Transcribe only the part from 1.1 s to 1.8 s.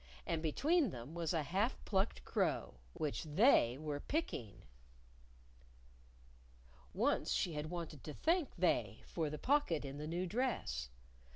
was a half